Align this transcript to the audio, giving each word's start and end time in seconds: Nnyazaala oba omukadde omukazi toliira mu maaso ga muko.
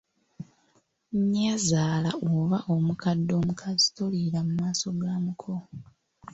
Nnyazaala 1.17 2.11
oba 2.33 2.57
omukadde 2.73 3.31
omukazi 3.41 3.87
toliira 3.95 4.39
mu 4.45 4.53
maaso 4.59 4.87
ga 5.01 5.13
muko. 5.25 5.53